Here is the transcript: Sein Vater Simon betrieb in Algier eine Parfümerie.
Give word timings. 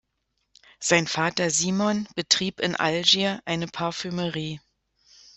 Sein 0.79 1.05
Vater 1.05 1.51
Simon 1.51 2.07
betrieb 2.15 2.59
in 2.59 2.75
Algier 2.75 3.39
eine 3.45 3.67
Parfümerie. 3.67 4.59